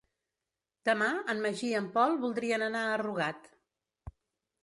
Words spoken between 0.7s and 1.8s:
Demà en Magí i